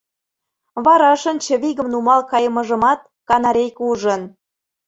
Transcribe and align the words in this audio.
Варашын 0.83 1.37
чывигым 1.45 1.87
нумал 1.93 2.21
кайымыжымат 2.31 2.99
канарейке 3.29 3.81
ужын. 3.89 4.21